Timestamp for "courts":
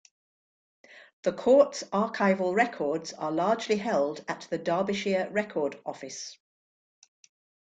1.31-1.83